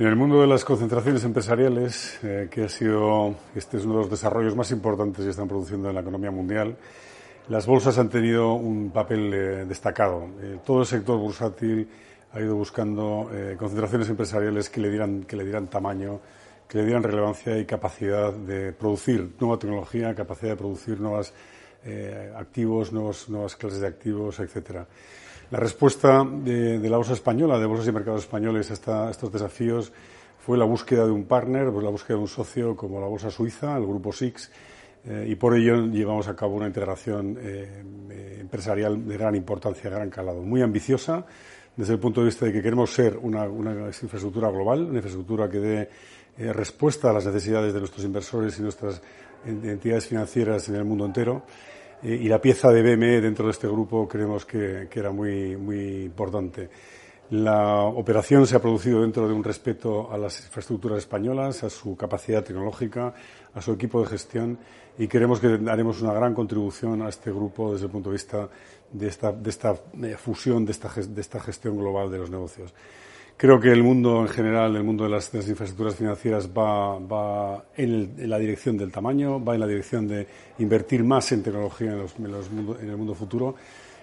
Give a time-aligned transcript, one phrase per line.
[0.00, 4.00] En el mundo de las concentraciones empresariales, eh, que ha sido, este es uno de
[4.00, 6.74] los desarrollos más importantes que están produciendo en la economía mundial,
[7.50, 10.26] las bolsas han tenido un papel eh, destacado.
[10.40, 11.86] Eh, todo el sector bursátil
[12.32, 13.28] ha ido buscando
[13.58, 16.18] concentraciones empresariales que le, dieran, que le dieran tamaño,
[16.66, 20.98] que le dieran relevancia y capacidad de producir nueva tecnología, capacidad de producir
[21.84, 24.86] nuevos activos, nuevas clases de activos, etcétera.
[25.50, 29.92] La respuesta de, la bolsa española, de bolsas y mercados españoles a, estos desafíos
[30.38, 33.30] fue la búsqueda de un partner, pues la búsqueda de un socio como la bolsa
[33.30, 34.50] suiza, el grupo SIX,
[35.06, 39.90] eh, y por ello llevamos a cabo una integración eh, eh, empresarial de gran importancia,
[39.90, 41.24] de gran calado, muy ambiciosa
[41.76, 45.58] desde el punto de vista de que queremos ser una, infraestructura global, una infraestructura que
[45.58, 45.88] dé
[46.36, 49.00] eh, respuesta a las necesidades de nuestros inversores y nuestras
[49.44, 51.42] entidades financieras en el mundo entero.
[52.02, 55.56] Eh, y la pieza de BME dentro de este grupo creemos que, que era muy,
[55.56, 56.68] muy importante.
[57.30, 61.96] La operación se ha producido dentro de un respeto a las infraestructuras españolas, a su
[61.96, 63.14] capacidad tecnológica,
[63.54, 64.58] a su equipo de gestión
[64.98, 68.48] y creemos que haremos una gran contribución a este grupo desde el punto de vista
[68.92, 72.74] de esta, de esta eh, fusión, de esta, de esta gestión global de los negocios.
[73.40, 78.12] Creo que el mundo en general, el mundo de las, infraestructuras financieras va, va en,
[78.18, 80.26] en, la dirección del tamaño, va en la dirección de
[80.58, 83.54] invertir más en tecnología en, los, en, los mundo, en el mundo futuro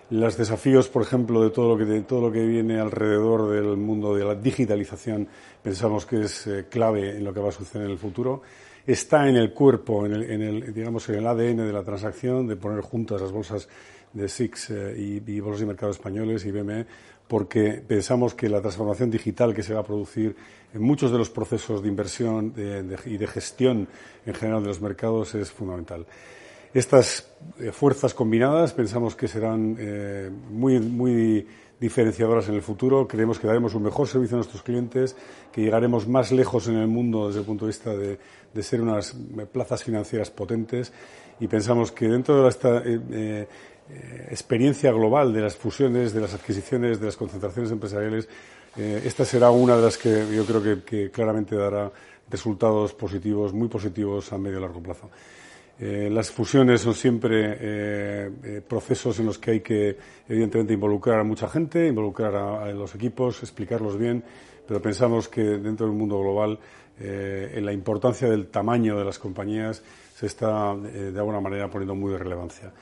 [0.09, 3.75] los desafíos, por ejemplo, de todo lo que de todo lo que viene alrededor del
[3.75, 5.27] mundo de la digitalización,
[5.61, 8.41] pensamos que es eh, clave en lo que va a suceder en el futuro.
[8.85, 12.47] Está en el cuerpo, en el, en el, digamos, en el ADN de la transacción,
[12.47, 13.67] de poner juntas las bolsas
[14.13, 16.85] de SIX eh, y, bolsas y mercados españoles y BME,
[17.27, 20.33] porque pensamos que la transformación digital que se va a producir
[20.73, 23.89] en muchos de los procesos de inversión de, de, y de gestión
[24.25, 26.05] en general de los mercados es fundamental.
[26.77, 27.27] Estas
[27.57, 31.47] eh, fuerzas combinadas pensamos que serán eh, muy, muy
[31.79, 33.07] diferenciadoras en el futuro.
[33.07, 35.15] Creemos que daremos un mejor servicio a nuestros clientes,
[35.51, 38.19] que llegaremos más lejos en el mundo desde el punto de vista de,
[38.61, 39.15] ser unas
[39.51, 40.93] plazas financieras potentes
[41.39, 43.47] y pensamos que dentro de esta eh, eh,
[44.29, 48.29] experiencia global de las fusiones, de las adquisiciones, de las concentraciones empresariales,
[48.75, 51.91] eh, esta será una de las que yo creo que claramente dará
[52.29, 55.09] resultados positivos, muy positivos a medio y largo plazo.
[55.79, 59.95] Eh, las fusiones son siempre eh, eh, procesos en los que hay que,
[60.27, 64.23] evidentemente, involucrar a mucha gente, involucrar a, los equipos, explicarlos bien,
[64.67, 66.59] pero pensamos que dentro del mundo global,
[66.99, 69.83] en la importancia del tamaño de las compañías
[70.15, 72.73] se está, de alguna manera, poniendo muy de relevancia.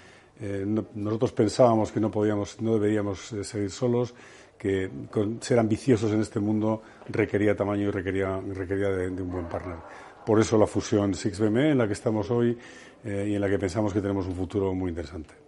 [0.65, 4.15] No, nosotros pensábamos que no podíamos, no deberíamos seguir solos,
[4.57, 9.45] que con, ser ambiciosos en este mundo requería tamaño y requería, requería de, un buen
[9.45, 9.77] partner.
[10.25, 12.57] Por eso la fusión SIX-BME en la que estamos hoy
[13.03, 15.44] eh, y en la que pensamos que tenemos un futuro muy interesante.